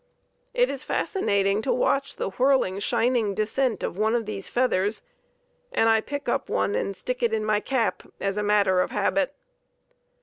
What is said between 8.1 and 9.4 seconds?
as a matter of habit.